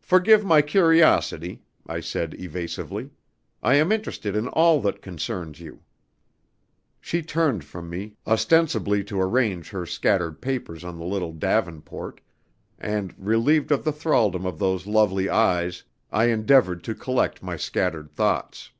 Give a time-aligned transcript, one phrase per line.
[0.00, 3.10] "Forgive my curiosity," I said evasively.
[3.62, 5.82] "I am interested in all that concerns you."
[7.00, 12.20] She turned from me, ostensibly to arrange her scattered papers on the little davenport,
[12.80, 18.10] and, relieved of the thraldom of those lovely eyes, I endeavoured to collect my scattered
[18.10, 18.72] thoughts.